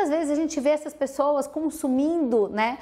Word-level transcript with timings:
muitas 0.00 0.08
vezes 0.08 0.30
a 0.30 0.34
gente 0.34 0.58
vê 0.60 0.70
essas 0.70 0.94
pessoas 0.94 1.46
consumindo 1.46 2.48
né, 2.48 2.78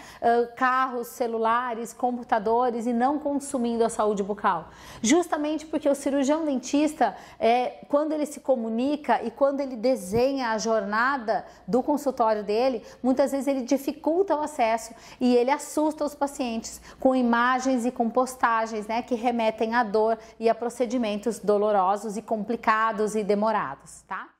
carros, 0.56 1.08
celulares, 1.08 1.92
computadores 1.92 2.86
e 2.86 2.92
não 2.92 3.18
consumindo 3.18 3.84
a 3.84 3.88
saúde 3.88 4.22
bucal. 4.22 4.68
Justamente 5.02 5.66
porque 5.66 5.88
o 5.88 5.94
cirurgião 5.96 6.44
dentista, 6.44 7.16
é, 7.40 7.84
quando 7.88 8.12
ele 8.12 8.24
se 8.24 8.38
comunica 8.38 9.20
e 9.24 9.32
quando 9.32 9.60
ele 9.60 9.74
desenha 9.74 10.50
a 10.50 10.58
jornada 10.58 11.44
do 11.66 11.82
consultório 11.82 12.44
dele, 12.44 12.84
muitas 13.02 13.32
vezes 13.32 13.48
ele 13.48 13.62
dificulta 13.62 14.36
o 14.36 14.40
acesso 14.40 14.94
e 15.20 15.34
ele 15.34 15.50
assusta 15.50 16.04
os 16.04 16.14
pacientes 16.14 16.80
com 17.00 17.16
imagens 17.16 17.84
e 17.84 17.90
com 17.90 18.08
postagens 18.08 18.86
né, 18.86 19.02
que 19.02 19.16
remetem 19.16 19.74
à 19.74 19.82
dor 19.82 20.16
e 20.38 20.48
a 20.48 20.54
procedimentos 20.54 21.40
dolorosos 21.40 22.16
e 22.16 22.22
complicados 22.22 23.16
e 23.16 23.24
demorados, 23.24 24.02
tá? 24.06 24.37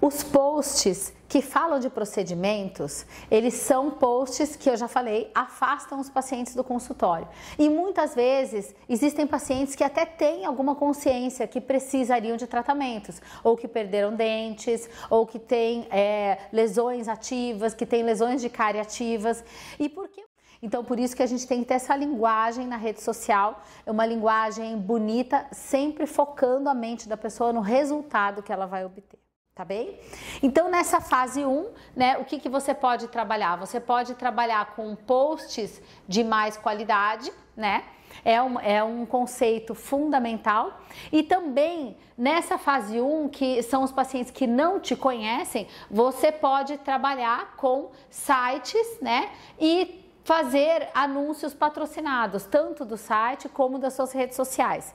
Os 0.00 0.22
posts 0.22 1.14
que 1.26 1.40
falam 1.40 1.80
de 1.80 1.88
procedimentos, 1.88 3.06
eles 3.30 3.54
são 3.54 3.90
posts 3.90 4.54
que 4.54 4.68
eu 4.68 4.76
já 4.76 4.86
falei, 4.86 5.30
afastam 5.34 5.98
os 5.98 6.10
pacientes 6.10 6.54
do 6.54 6.62
consultório. 6.62 7.26
E 7.58 7.70
muitas 7.70 8.14
vezes 8.14 8.74
existem 8.88 9.26
pacientes 9.26 9.74
que 9.74 9.82
até 9.82 10.04
têm 10.04 10.44
alguma 10.44 10.74
consciência 10.74 11.46
que 11.46 11.60
precisariam 11.60 12.36
de 12.36 12.46
tratamentos, 12.46 13.20
ou 13.42 13.56
que 13.56 13.66
perderam 13.66 14.14
dentes, 14.14 14.88
ou 15.08 15.26
que 15.26 15.38
têm 15.38 15.88
é, 15.90 16.38
lesões 16.52 17.08
ativas, 17.08 17.74
que 17.74 17.86
têm 17.86 18.02
lesões 18.02 18.42
de 18.42 18.50
cárie 18.50 18.80
ativas. 18.80 19.42
E 19.78 19.88
por 19.88 20.08
que? 20.08 20.22
Então, 20.62 20.84
por 20.84 20.98
isso 20.98 21.16
que 21.16 21.22
a 21.22 21.26
gente 21.26 21.46
tem 21.46 21.60
que 21.60 21.66
ter 21.66 21.74
essa 21.74 21.96
linguagem 21.96 22.66
na 22.66 22.76
rede 22.76 23.02
social, 23.02 23.62
é 23.86 23.90
uma 23.90 24.04
linguagem 24.04 24.78
bonita, 24.78 25.46
sempre 25.50 26.06
focando 26.06 26.68
a 26.68 26.74
mente 26.74 27.08
da 27.08 27.16
pessoa 27.16 27.52
no 27.52 27.60
resultado 27.60 28.42
que 28.42 28.52
ela 28.52 28.66
vai 28.66 28.84
obter. 28.84 29.23
Tá 29.54 29.64
bem? 29.64 30.00
Então, 30.42 30.68
nessa 30.68 31.00
fase 31.00 31.44
1, 31.44 31.70
né, 31.94 32.18
o 32.18 32.24
que, 32.24 32.40
que 32.40 32.48
você 32.48 32.74
pode 32.74 33.06
trabalhar? 33.06 33.54
Você 33.54 33.78
pode 33.78 34.16
trabalhar 34.16 34.74
com 34.74 34.96
posts 34.96 35.80
de 36.08 36.24
mais 36.24 36.56
qualidade, 36.56 37.32
né? 37.56 37.84
É 38.24 38.42
um, 38.42 38.58
é 38.58 38.82
um 38.82 39.06
conceito 39.06 39.72
fundamental. 39.72 40.80
E 41.12 41.22
também 41.22 41.96
nessa 42.18 42.58
fase 42.58 43.00
1, 43.00 43.28
que 43.28 43.62
são 43.62 43.84
os 43.84 43.92
pacientes 43.92 44.32
que 44.32 44.44
não 44.44 44.80
te 44.80 44.96
conhecem, 44.96 45.68
você 45.88 46.32
pode 46.32 46.76
trabalhar 46.78 47.54
com 47.54 47.92
sites, 48.10 48.98
né? 49.00 49.30
E 49.60 50.04
fazer 50.24 50.88
anúncios 50.92 51.54
patrocinados, 51.54 52.42
tanto 52.42 52.84
do 52.84 52.96
site 52.96 53.48
como 53.48 53.78
das 53.78 53.94
suas 53.94 54.10
redes 54.10 54.34
sociais. 54.34 54.92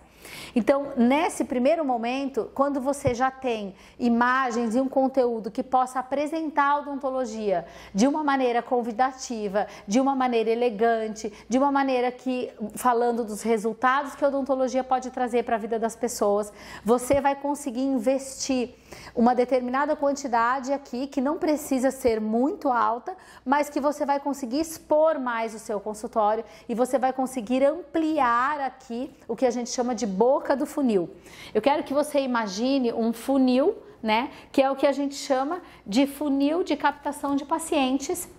Então, 0.56 0.94
nesse 0.98 1.44
primeiro 1.44 1.86
momento, 1.86 2.50
quando 2.54 2.82
você 2.82 3.14
já 3.14 3.30
tem 3.30 3.76
imagens 4.00 4.76
e 4.76 4.82
um 4.82 4.90
conteúdo 4.90 5.52
que 5.52 5.64
possa 5.64 6.00
apresentar 6.00 6.72
a 6.72 6.78
odontologia 6.80 7.66
de 7.94 8.08
uma 8.08 8.24
maneira 8.24 8.62
convidativa, 8.62 9.68
de 9.88 10.00
uma 10.00 10.16
maneira 10.16 10.50
elegante, 10.50 11.32
de 11.48 11.58
uma 11.58 11.72
maneira 11.72 12.12
que 12.12 12.52
falando 12.76 13.24
dos 13.24 13.42
resultados 13.42 14.16
que 14.16 14.26
a 14.26 14.28
odontologia 14.28 14.84
pode 14.84 15.12
trazer 15.12 15.44
para 15.44 15.56
a 15.56 15.60
vida 15.60 15.78
das 15.78 15.96
pessoas, 15.96 16.52
você 16.84 17.22
vai 17.22 17.36
conseguir 17.36 17.84
investir 17.84 18.76
uma 19.16 19.36
determinada 19.36 19.96
quantidade 19.96 20.74
aqui 20.74 21.08
que 21.08 21.22
não 21.22 21.38
precisa 21.38 21.92
ser 21.92 22.20
muito 22.20 22.70
alta, 22.70 23.16
mas 23.46 23.70
que 23.70 23.80
você 23.80 24.06
vai 24.06 24.20
conseguir 24.20 24.60
expor 24.60 25.20
mais 25.20 25.54
o 25.54 25.60
seu 25.60 25.80
consultório 25.80 26.44
e 26.68 26.74
você 26.74 26.98
vai 26.98 27.14
conseguir 27.14 27.64
ampliar 27.64 28.60
aqui 28.62 29.12
o 29.28 29.36
que 29.36 29.46
a 29.46 29.52
gente 29.52 29.70
chama 29.70 29.94
de 29.94 30.08
boca 30.10 30.56
do 30.56 30.66
funil. 30.66 31.10
Eu 31.54 31.62
quero 31.62 31.84
que 31.84 31.94
você 31.94 32.20
imagine 32.20 32.92
um 32.92 33.14
funil, 33.14 33.78
né, 34.02 34.32
que 34.52 34.62
é 34.62 34.72
o 34.72 34.76
que 34.76 34.88
a 34.88 34.92
gente 34.92 35.16
chama 35.16 35.62
de 35.86 36.08
funil 36.08 36.64
de 36.64 36.76
captação 36.76 37.36
de 37.36 37.46
pacientes 37.46 38.30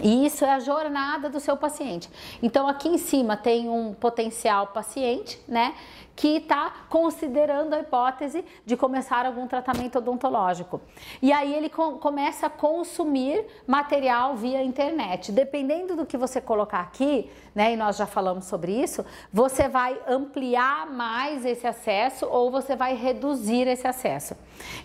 e 0.00 0.24
isso 0.24 0.44
é 0.44 0.50
a 0.50 0.60
jornada 0.60 1.28
do 1.28 1.40
seu 1.40 1.56
paciente. 1.56 2.08
Então 2.42 2.66
aqui 2.68 2.88
em 2.88 2.98
cima 2.98 3.36
tem 3.36 3.68
um 3.68 3.92
potencial 3.92 4.68
paciente, 4.68 5.40
né? 5.46 5.74
Que 6.14 6.36
está 6.36 6.72
considerando 6.88 7.74
a 7.74 7.80
hipótese 7.80 8.44
de 8.64 8.76
começar 8.76 9.26
algum 9.26 9.46
tratamento 9.46 9.98
odontológico. 9.98 10.80
E 11.20 11.32
aí 11.32 11.54
ele 11.54 11.68
com, 11.68 11.98
começa 11.98 12.46
a 12.46 12.50
consumir 12.50 13.44
material 13.66 14.36
via 14.36 14.62
internet. 14.62 15.32
Dependendo 15.32 15.96
do 15.96 16.06
que 16.06 16.16
você 16.16 16.40
colocar 16.40 16.80
aqui, 16.80 17.30
né, 17.54 17.72
e 17.72 17.76
nós 17.76 17.96
já 17.96 18.06
falamos 18.06 18.46
sobre 18.46 18.72
isso, 18.72 19.04
você 19.32 19.68
vai 19.68 19.98
ampliar 20.06 20.86
mais 20.86 21.44
esse 21.44 21.66
acesso 21.66 22.26
ou 22.26 22.50
você 22.50 22.74
vai 22.74 22.94
reduzir 22.94 23.66
esse 23.66 23.86
acesso. 23.86 24.34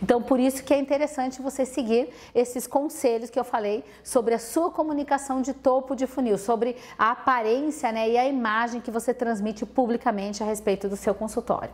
Então, 0.02 0.22
por 0.22 0.40
isso 0.40 0.64
que 0.64 0.74
é 0.74 0.80
interessante 0.80 1.42
você 1.42 1.66
seguir 1.66 2.10
esses 2.34 2.68
conselhos 2.68 3.30
que 3.30 3.40
eu 3.40 3.44
falei 3.44 3.84
sobre 4.04 4.34
a 4.34 4.40
sua 4.40 4.72
comunicação 4.72 5.42
de 5.42 5.54
topo 5.54 5.96
de 5.96 6.08
funil, 6.08 6.38
sobre 6.38 6.76
a 6.98 7.12
aparência 7.12 7.92
né, 7.92 8.10
e 8.10 8.18
a 8.18 8.28
imagem 8.28 8.82
que 8.82 8.92
você 8.92 9.14
transmite 9.14 9.66
publicamente 9.66 10.44
a 10.44 10.46
respeito 10.46 10.90
do 10.90 10.96
seu 10.96 11.14
consultório. 11.28 11.70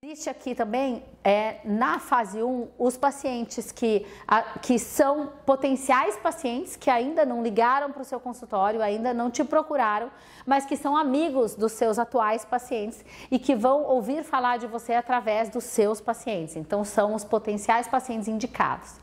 Existe 0.00 0.30
aqui 0.30 0.54
também, 0.54 1.02
é, 1.24 1.56
na 1.64 1.98
fase 1.98 2.40
1, 2.40 2.68
os 2.78 2.96
pacientes 2.96 3.72
que, 3.72 4.06
a, 4.26 4.42
que 4.60 4.78
são 4.78 5.32
potenciais 5.44 6.16
pacientes 6.16 6.76
que 6.76 6.88
ainda 6.88 7.26
não 7.26 7.42
ligaram 7.42 7.90
para 7.90 8.02
o 8.02 8.04
seu 8.04 8.20
consultório, 8.20 8.80
ainda 8.80 9.12
não 9.12 9.30
te 9.30 9.42
procuraram, 9.42 10.10
mas 10.46 10.64
que 10.64 10.76
são 10.76 10.96
amigos 10.96 11.56
dos 11.56 11.72
seus 11.72 11.98
atuais 11.98 12.44
pacientes 12.44 13.04
e 13.30 13.38
que 13.38 13.56
vão 13.56 13.82
ouvir 13.82 14.22
falar 14.22 14.58
de 14.58 14.68
você 14.68 14.94
através 14.94 15.48
dos 15.48 15.64
seus 15.64 16.00
pacientes. 16.00 16.54
Então, 16.54 16.84
são 16.84 17.14
os 17.14 17.24
potenciais 17.24 17.88
pacientes 17.88 18.28
indicados. 18.28 18.94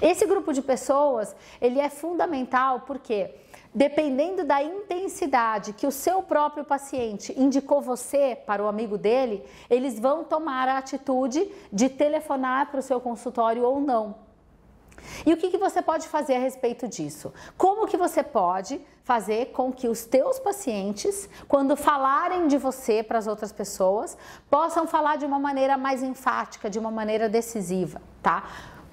Esse 0.00 0.24
grupo 0.24 0.52
de 0.52 0.62
pessoas, 0.62 1.34
ele 1.60 1.80
é 1.80 1.90
fundamental 1.90 2.80
porque 2.86 3.34
dependendo 3.74 4.44
da 4.44 4.62
intensidade 4.62 5.72
que 5.72 5.86
o 5.86 5.92
seu 5.92 6.22
próprio 6.22 6.64
paciente 6.64 7.34
indicou 7.38 7.80
você 7.80 8.36
para 8.46 8.62
o 8.62 8.68
amigo 8.68 8.98
dele, 8.98 9.44
eles 9.68 9.98
vão 9.98 10.24
tomar 10.24 10.68
a 10.68 10.78
atitude 10.78 11.50
de 11.72 11.88
telefonar 11.88 12.70
para 12.70 12.80
o 12.80 12.82
seu 12.82 13.00
consultório 13.00 13.62
ou 13.62 13.80
não. 13.80 14.30
E 15.24 15.32
o 15.32 15.36
que, 15.36 15.50
que 15.50 15.58
você 15.58 15.80
pode 15.80 16.08
fazer 16.08 16.34
a 16.34 16.38
respeito 16.38 16.86
disso? 16.86 17.32
Como 17.56 17.86
que 17.86 17.96
você 17.96 18.22
pode 18.22 18.80
fazer 19.02 19.46
com 19.46 19.72
que 19.72 19.88
os 19.88 20.04
teus 20.04 20.38
pacientes, 20.38 21.28
quando 21.48 21.76
falarem 21.76 22.46
de 22.46 22.58
você 22.58 23.02
para 23.02 23.18
as 23.18 23.26
outras 23.26 23.52
pessoas, 23.52 24.16
possam 24.48 24.86
falar 24.86 25.16
de 25.16 25.24
uma 25.24 25.38
maneira 25.38 25.76
mais 25.78 26.02
enfática, 26.02 26.68
de 26.68 26.78
uma 26.78 26.90
maneira 26.90 27.28
decisiva, 27.28 28.00
tá? 28.22 28.44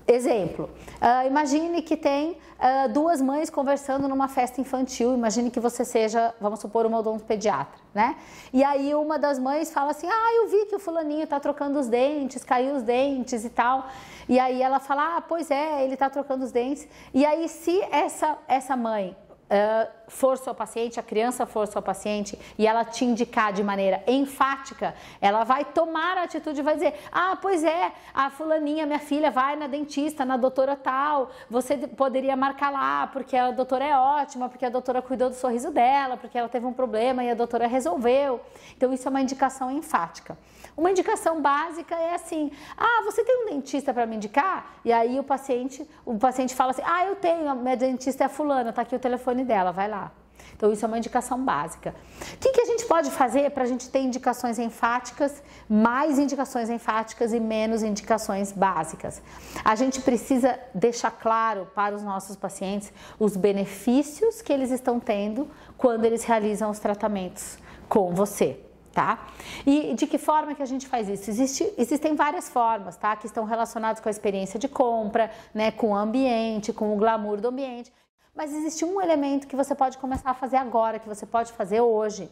Exemplo, 0.09 0.69
uh, 1.01 1.27
imagine 1.27 1.81
que 1.81 1.97
tem 1.97 2.31
uh, 2.31 2.87
duas 2.93 3.21
mães 3.21 3.49
conversando 3.49 4.07
numa 4.07 4.29
festa 4.29 4.61
infantil, 4.61 5.13
imagine 5.13 5.51
que 5.51 5.59
você 5.59 5.83
seja, 5.83 6.33
vamos 6.39 6.61
supor, 6.61 6.85
uma 6.85 6.99
odontopediatra, 6.99 7.77
né? 7.93 8.15
E 8.53 8.63
aí 8.63 8.95
uma 8.95 9.19
das 9.19 9.37
mães 9.37 9.69
fala 9.69 9.91
assim, 9.91 10.07
ah, 10.07 10.33
eu 10.35 10.47
vi 10.47 10.65
que 10.67 10.75
o 10.77 10.79
fulaninho 10.79 11.27
tá 11.27 11.41
trocando 11.41 11.77
os 11.77 11.89
dentes, 11.89 12.41
caiu 12.41 12.75
os 12.75 12.83
dentes 12.83 13.43
e 13.43 13.49
tal. 13.49 13.85
E 14.29 14.39
aí 14.39 14.61
ela 14.61 14.79
fala, 14.79 15.17
ah, 15.17 15.21
pois 15.21 15.51
é, 15.51 15.83
ele 15.83 15.97
tá 15.97 16.09
trocando 16.09 16.45
os 16.45 16.53
dentes. 16.53 16.87
E 17.13 17.25
aí 17.25 17.49
se 17.49 17.77
essa, 17.91 18.37
essa 18.47 18.77
mãe 18.77 19.13
uh, 19.49 19.97
for 20.07 20.37
seu 20.37 20.53
paciente, 20.53 20.99
a 20.99 21.03
criança 21.03 21.45
for 21.45 21.67
seu 21.67 21.81
paciente 21.81 22.39
e 22.57 22.65
ela 22.65 22.85
te 22.85 23.03
indicar 23.03 23.51
de 23.51 23.63
maneira 23.63 24.01
enfática, 24.07 24.95
ela 25.19 25.43
vai 25.43 25.65
tomar 25.65 26.17
a 26.17 26.23
atitude 26.23 26.59
e 26.59 26.63
vai 26.63 26.75
dizer: 26.75 26.93
Ah, 27.11 27.37
pois 27.41 27.63
é, 27.63 27.91
a 28.13 28.29
fulaninha, 28.29 28.85
minha 28.85 28.99
filha, 28.99 29.29
vai 29.29 29.55
na 29.55 29.67
dentista, 29.67 30.23
na 30.25 30.37
doutora 30.37 30.75
tal, 30.75 31.31
você 31.49 31.77
poderia 31.77 32.35
marcar 32.35 32.71
lá, 32.71 33.07
porque 33.07 33.35
a 33.35 33.51
doutora 33.51 33.85
é 33.85 33.97
ótima, 33.97 34.49
porque 34.49 34.65
a 34.65 34.69
doutora 34.69 35.01
cuidou 35.01 35.29
do 35.29 35.35
sorriso 35.35 35.71
dela, 35.71 36.17
porque 36.17 36.37
ela 36.37 36.49
teve 36.49 36.65
um 36.65 36.73
problema 36.73 37.23
e 37.23 37.29
a 37.29 37.35
doutora 37.35 37.67
resolveu. 37.67 38.39
Então, 38.75 38.93
isso 38.93 39.07
é 39.07 39.09
uma 39.09 39.21
indicação 39.21 39.71
enfática. 39.71 40.37
Uma 40.75 40.91
indicação 40.91 41.41
básica 41.41 41.95
é 41.95 42.13
assim: 42.13 42.51
Ah, 42.77 43.01
você 43.03 43.23
tem 43.23 43.43
um 43.43 43.49
dentista 43.49 43.93
para 43.93 44.05
me 44.05 44.15
indicar? 44.15 44.77
E 44.85 44.93
aí 44.93 45.19
o 45.19 45.23
paciente, 45.23 45.87
o 46.05 46.17
paciente 46.17 46.53
fala 46.53 46.71
assim: 46.71 46.83
Ah, 46.85 47.05
eu 47.05 47.15
tenho, 47.15 47.53
minha 47.55 47.75
dentista 47.75 48.23
é 48.23 48.29
fulana, 48.29 48.71
tá 48.71 48.83
aqui 48.83 48.95
o 48.95 48.99
telefone 48.99 49.36
dela, 49.43 49.71
vai 49.71 49.89
lá. 49.89 50.11
Então, 50.57 50.71
isso 50.73 50.83
é 50.83 50.87
uma 50.87 50.97
indicação 50.97 51.43
básica. 51.43 51.93
O 52.33 52.37
que, 52.37 52.51
que 52.51 52.61
a 52.61 52.65
gente 52.65 52.85
pode 52.85 53.11
fazer 53.11 53.51
para 53.51 53.63
a 53.63 53.67
gente 53.67 53.89
ter 53.89 53.99
indicações 53.99 54.57
enfáticas, 54.57 55.43
mais 55.69 56.17
indicações 56.17 56.67
enfáticas 56.67 57.31
e 57.31 57.39
menos 57.39 57.83
indicações 57.83 58.51
básicas? 58.51 59.21
A 59.63 59.75
gente 59.75 60.01
precisa 60.01 60.59
deixar 60.73 61.11
claro 61.11 61.67
para 61.75 61.95
os 61.95 62.01
nossos 62.01 62.35
pacientes 62.35 62.91
os 63.19 63.37
benefícios 63.37 64.41
que 64.41 64.51
eles 64.51 64.71
estão 64.71 64.99
tendo 64.99 65.47
quando 65.77 66.05
eles 66.05 66.23
realizam 66.23 66.71
os 66.71 66.79
tratamentos 66.79 67.59
com 67.87 68.13
você 68.13 68.59
tá? 68.97 69.27
E 69.63 69.93
de 69.93 70.07
que 70.07 70.17
forma 70.17 70.55
que 70.55 70.63
a 70.63 70.65
gente 70.65 70.87
faz 70.87 71.07
isso? 71.07 71.29
Existe, 71.29 71.71
existem 71.77 72.15
várias 72.15 72.49
formas, 72.49 72.97
tá? 72.97 73.15
Que 73.15 73.27
estão 73.27 73.45
relacionadas 73.45 74.01
com 74.01 74.09
a 74.09 74.11
experiência 74.11 74.59
de 74.59 74.67
compra, 74.67 75.29
né? 75.53 75.69
Com 75.69 75.91
o 75.91 75.95
ambiente, 75.95 76.73
com 76.73 76.91
o 76.95 76.97
glamour 76.97 77.39
do 77.39 77.49
ambiente. 77.49 77.93
Mas 78.37 78.53
existe 78.53 78.85
um 78.85 79.01
elemento 79.01 79.47
que 79.47 79.55
você 79.55 79.73
pode 79.73 79.97
começar 79.97 80.29
a 80.29 80.33
fazer 80.35 80.57
agora, 80.57 80.99
que 80.99 81.09
você 81.09 81.25
pode 81.25 81.51
fazer 81.53 81.81
hoje, 81.81 82.29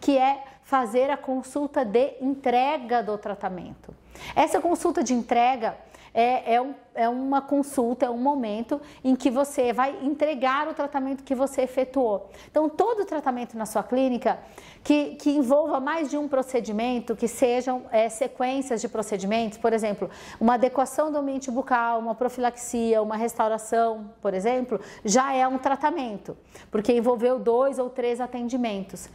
que 0.00 0.16
é 0.16 0.44
fazer 0.62 1.10
a 1.10 1.16
consulta 1.16 1.84
de 1.84 2.14
entrega 2.20 3.02
do 3.02 3.18
tratamento. 3.18 3.92
Essa 4.36 4.60
consulta 4.60 5.02
de 5.02 5.12
entrega 5.12 5.76
é, 6.14 6.54
é, 6.54 6.62
um, 6.62 6.74
é 6.98 7.08
uma 7.08 7.40
consulta, 7.40 8.06
é 8.06 8.10
um 8.10 8.18
momento 8.18 8.80
em 9.04 9.14
que 9.14 9.30
você 9.30 9.72
vai 9.72 9.96
entregar 10.02 10.66
o 10.66 10.74
tratamento 10.74 11.22
que 11.22 11.34
você 11.34 11.62
efetuou. 11.62 12.28
Então, 12.50 12.68
todo 12.68 13.04
tratamento 13.04 13.56
na 13.56 13.64
sua 13.64 13.84
clínica 13.84 14.38
que, 14.82 15.14
que 15.16 15.30
envolva 15.30 15.78
mais 15.78 16.10
de 16.10 16.16
um 16.16 16.26
procedimento, 16.26 17.14
que 17.14 17.28
sejam 17.28 17.82
é, 17.92 18.08
sequências 18.08 18.80
de 18.80 18.88
procedimentos, 18.88 19.58
por 19.58 19.72
exemplo, 19.72 20.10
uma 20.40 20.54
adequação 20.54 21.12
do 21.12 21.18
ambiente 21.18 21.50
bucal, 21.50 22.00
uma 22.00 22.14
profilaxia, 22.14 23.00
uma 23.00 23.16
restauração, 23.16 24.10
por 24.20 24.34
exemplo, 24.34 24.80
já 25.04 25.32
é 25.32 25.46
um 25.46 25.58
tratamento, 25.58 26.36
porque 26.70 26.92
envolveu 26.92 27.38
dois 27.38 27.78
ou 27.78 27.88
três 27.88 28.20
atendimentos. 28.20 29.08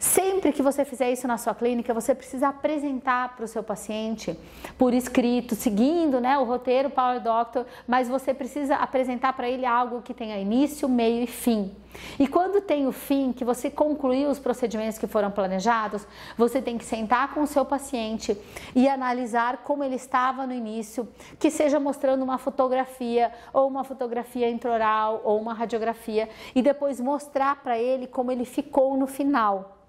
Sempre 0.00 0.50
que 0.50 0.62
você 0.62 0.82
fizer 0.82 1.12
isso 1.12 1.28
na 1.28 1.36
sua 1.36 1.54
clínica, 1.54 1.92
você 1.92 2.14
precisa 2.14 2.48
apresentar 2.48 3.36
para 3.36 3.44
o 3.44 3.48
seu 3.48 3.62
paciente 3.62 4.34
por 4.78 4.94
escrito, 4.94 5.54
seguindo 5.54 6.20
né, 6.22 6.38
o 6.38 6.44
roteiro 6.44 6.88
Power 6.88 7.20
Doctor, 7.30 7.64
mas 7.86 8.08
você 8.08 8.34
precisa 8.34 8.74
apresentar 8.74 9.32
para 9.34 9.48
ele 9.48 9.64
algo 9.64 10.02
que 10.02 10.12
tenha 10.12 10.36
início, 10.36 10.88
meio 10.88 11.22
e 11.22 11.26
fim. 11.28 11.72
E 12.18 12.26
quando 12.26 12.60
tem 12.60 12.88
o 12.88 12.92
fim, 12.92 13.32
que 13.32 13.44
você 13.44 13.70
concluiu 13.70 14.28
os 14.28 14.40
procedimentos 14.40 14.98
que 14.98 15.06
foram 15.06 15.30
planejados, 15.30 16.06
você 16.36 16.60
tem 16.60 16.76
que 16.76 16.84
sentar 16.84 17.32
com 17.32 17.42
o 17.42 17.46
seu 17.46 17.64
paciente 17.64 18.36
e 18.74 18.88
analisar 18.88 19.58
como 19.58 19.84
ele 19.84 19.94
estava 19.94 20.44
no 20.44 20.52
início, 20.52 21.08
que 21.38 21.50
seja 21.50 21.78
mostrando 21.78 22.22
uma 22.22 22.38
fotografia 22.38 23.32
ou 23.52 23.68
uma 23.68 23.84
fotografia 23.84 24.50
intraoral 24.50 25.20
ou 25.24 25.40
uma 25.40 25.54
radiografia 25.54 26.28
e 26.54 26.62
depois 26.62 27.00
mostrar 27.00 27.62
para 27.62 27.78
ele 27.78 28.08
como 28.08 28.32
ele 28.32 28.44
ficou 28.44 28.96
no 28.96 29.06
final 29.06 29.79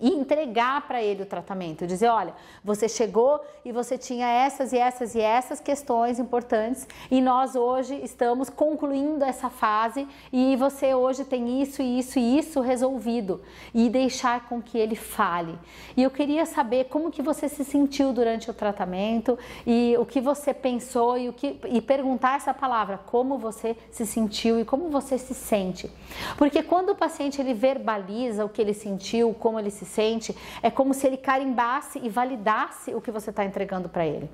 e 0.00 0.08
entregar 0.08 0.86
para 0.86 1.02
ele 1.02 1.22
o 1.22 1.26
tratamento, 1.26 1.86
dizer, 1.86 2.08
olha, 2.08 2.34
você 2.62 2.88
chegou 2.88 3.40
e 3.64 3.72
você 3.72 3.96
tinha 3.96 4.26
essas 4.26 4.72
e 4.72 4.78
essas 4.78 5.14
e 5.14 5.20
essas 5.20 5.60
questões 5.60 6.18
importantes 6.18 6.86
e 7.10 7.20
nós 7.20 7.54
hoje 7.54 8.00
estamos 8.02 8.48
concluindo 8.50 9.24
essa 9.24 9.48
fase 9.48 10.06
e 10.32 10.56
você 10.56 10.94
hoje 10.94 11.24
tem 11.24 11.62
isso 11.62 11.82
e 11.82 11.98
isso 11.98 12.18
e 12.18 12.38
isso 12.38 12.60
resolvido 12.60 13.40
e 13.72 13.88
deixar 13.88 14.48
com 14.48 14.60
que 14.60 14.78
ele 14.78 14.96
fale. 14.96 15.58
E 15.96 16.02
eu 16.02 16.10
queria 16.10 16.46
saber 16.46 16.84
como 16.84 17.10
que 17.10 17.22
você 17.22 17.48
se 17.48 17.64
sentiu 17.64 18.12
durante 18.12 18.50
o 18.50 18.54
tratamento 18.54 19.38
e 19.66 19.96
o 19.98 20.04
que 20.04 20.20
você 20.20 20.52
pensou 20.52 21.16
e 21.16 21.28
o 21.28 21.32
que 21.32 21.58
e 21.66 21.80
perguntar 21.80 22.36
essa 22.36 22.52
palavra, 22.52 22.98
como 22.98 23.38
você 23.38 23.76
se 23.90 24.06
sentiu 24.06 24.60
e 24.60 24.64
como 24.64 24.90
você 24.90 25.18
se 25.18 25.34
sente. 25.34 25.90
Porque 26.36 26.62
quando 26.62 26.90
o 26.90 26.94
paciente 26.94 27.40
ele 27.40 27.54
verbaliza 27.54 28.44
o 28.44 28.48
que 28.48 28.60
ele 28.60 28.74
sentiu, 28.74 29.34
como 29.34 29.58
ele 29.58 29.70
se 29.70 29.83
se 29.84 29.90
sente, 29.90 30.36
é 30.62 30.70
como 30.70 30.94
se 30.94 31.06
ele 31.06 31.16
carimbasse 31.16 32.00
e 32.02 32.08
validasse 32.08 32.94
o 32.94 33.00
que 33.00 33.10
você 33.10 33.30
está 33.30 33.44
entregando 33.44 33.88
para 33.88 34.06
ele. 34.06 34.30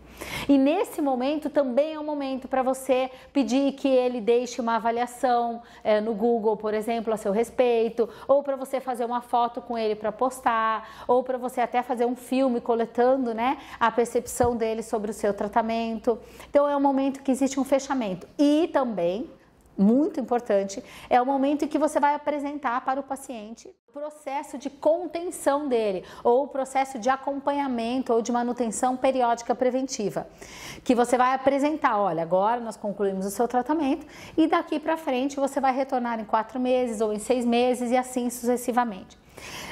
E 0.49 0.57
nesse 0.57 1.03
momento 1.03 1.51
também 1.51 1.95
é 1.95 2.01
um 2.01 2.05
momento 2.05 2.49
para 2.49 2.63
você 2.63 3.11
pedir 3.33 3.73
que 3.73 3.89
ele 3.89 4.21
deixe 4.21 4.61
uma 4.61 4.77
avaliação 4.77 5.63
é, 5.83 6.01
no 6.01 6.15
Google, 6.15 6.57
por 6.57 6.75
exemplo, 6.75 7.13
a 7.13 7.17
seu 7.17 7.33
respeito, 7.33 8.09
ou 8.27 8.43
para 8.43 8.57
você 8.57 8.81
fazer 8.81 9.05
uma 9.05 9.21
foto 9.21 9.61
com 9.61 9.77
ele 9.77 9.95
para 9.95 10.13
postar, 10.13 11.05
ou 11.07 11.23
para 11.23 11.39
você 11.39 11.61
até 11.61 11.83
fazer 11.83 12.07
um 12.07 12.17
filme 12.17 12.61
coletando 12.61 13.35
né, 13.35 13.59
a 13.79 13.91
percepção 13.91 14.57
dele 14.57 14.83
sobre 14.83 15.11
o 15.11 15.15
seu 15.15 15.35
tratamento. 15.35 16.19
Então 16.49 16.69
é 16.69 16.77
um 16.77 16.81
momento 16.81 17.23
que 17.23 17.31
existe 17.31 17.59
um 17.59 17.65
fechamento. 17.65 18.27
E 18.39 18.69
também 18.73 19.31
muito 19.77 20.21
importante, 20.21 20.85
é 21.09 21.21
o 21.21 21.27
momento 21.27 21.65
em 21.65 21.69
que 21.69 21.79
você 21.79 21.99
vai 21.99 22.15
apresentar 22.15 22.85
para 22.85 23.01
o 23.01 23.03
paciente 23.03 23.75
processo 23.93 24.57
de 24.57 24.71
contenção 24.71 25.67
dele, 25.67 26.05
ou 26.23 26.45
o 26.45 26.49
processo 26.49 26.97
de 26.97 27.11
acompanhamento 27.11 28.13
ou 28.13 28.23
de 28.23 28.31
manutenção 28.31 28.97
periódica 28.97 29.53
preventiva, 29.53 30.29
que 30.85 30.95
você 30.95 31.19
vai 31.19 31.35
apresentar, 31.35 31.99
olha, 31.99 32.23
agora 32.23 32.61
nós 32.61 32.77
concluímos 32.77 33.27
o 33.27 33.31
seu 33.31 33.49
tratamento 33.49 34.07
e 34.37 34.47
daqui 34.47 34.79
para 34.79 34.97
frente 34.97 35.35
você 35.35 35.61
vai 35.61 35.75
retornar 35.75 36.21
em 36.21 36.25
quatro 36.25 36.61
meses 36.61 37.01
ou 37.01 37.13
em 37.13 37.19
seis 37.19 37.45
meses 37.45 37.91
e 37.91 37.97
assim 37.97 38.31
sucessivamente. 38.31 39.19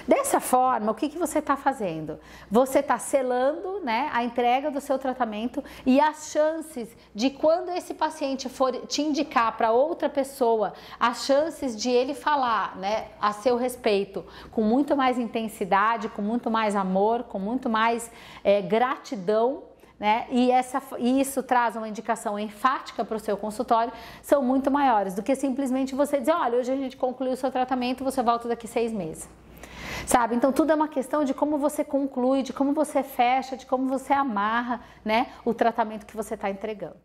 Dessa 0.07 0.41
forma, 0.41 0.91
o 0.91 0.95
que, 0.95 1.09
que 1.09 1.19
você 1.19 1.39
está 1.39 1.57
fazendo? 1.57 2.19
Você 2.51 2.79
está 2.79 2.99
selando 2.99 3.81
né, 3.81 4.09
a 4.13 4.25
entrega 4.25 4.71
do 4.71 4.81
seu 4.81 4.99
tratamento 4.99 5.63
e 5.85 6.01
as 6.01 6.31
chances 6.31 6.89
de 7.15 7.31
quando 7.31 7.71
esse 7.71 7.93
paciente 7.93 8.49
for 8.49 8.73
te 8.87 9.03
indicar 9.03 9.57
para 9.57 9.71
outra 9.71 10.09
pessoa, 10.09 10.73
as 10.99 11.25
chances 11.25 11.77
de 11.77 11.91
ele 11.91 12.15
falar 12.15 12.77
né, 12.77 13.09
a 13.21 13.33
seu 13.33 13.57
respeito 13.57 14.08
com 14.51 14.63
muito 14.63 14.97
mais 14.97 15.19
intensidade, 15.19 16.09
com 16.09 16.23
muito 16.23 16.51
mais 16.51 16.75
amor, 16.75 17.25
com 17.25 17.39
muito 17.39 17.69
mais 17.69 18.11
é, 18.43 18.61
gratidão 18.61 19.63
né? 19.99 20.27
E, 20.31 20.51
essa, 20.51 20.81
e 20.97 21.21
isso 21.21 21.43
traz 21.43 21.75
uma 21.75 21.89
indicação 21.89 22.39
enfática 22.39 23.05
para 23.05 23.17
o 23.17 23.19
seu 23.19 23.37
consultório, 23.37 23.93
são 24.23 24.43
muito 24.43 24.71
maiores 24.71 25.15
do 25.15 25.23
que 25.25 25.35
simplesmente 25.35 25.95
você 25.95 26.21
dizer: 26.21 26.33
olha, 26.33 26.59
hoje 26.59 26.71
a 26.71 26.77
gente 26.77 26.97
concluiu 26.97 27.33
o 27.33 27.37
seu 27.37 27.51
tratamento, 27.51 28.05
você 28.05 28.23
volta 28.23 28.47
daqui 28.47 28.69
seis 28.69 28.93
meses 28.93 29.29
sabe? 30.07 30.35
Então 30.35 30.53
tudo 30.53 30.71
é 30.73 30.75
uma 30.75 30.89
questão 30.89 31.25
de 31.25 31.35
como 31.35 31.59
você 31.59 31.85
conclui, 31.85 32.43
de 32.43 32.53
como 32.53 32.73
você 32.73 33.03
fecha, 33.03 33.57
de 33.57 33.67
como 33.67 33.89
você 33.89 34.13
amarra, 34.13 34.81
né, 35.05 35.27
o 35.45 35.53
tratamento 35.53 36.07
que 36.07 36.17
você 36.17 36.35
está 36.35 36.49
entregando. 36.49 36.99